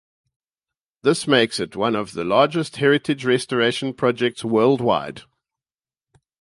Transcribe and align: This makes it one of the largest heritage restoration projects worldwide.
This 1.03 1.27
makes 1.27 1.59
it 1.59 1.75
one 1.75 1.95
of 1.95 2.13
the 2.13 2.23
largest 2.23 2.77
heritage 2.77 3.23
restoration 3.23 3.93
projects 3.93 4.43
worldwide. 4.43 5.21